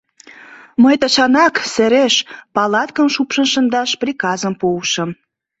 Мый 0.83 0.95
тышанак, 1.01 1.55
сереш, 1.73 2.15
палаткым 2.55 3.07
шупшын 3.13 3.45
шындаш 3.53 3.89
приказым 4.01 4.53
пуышым. 4.59 5.09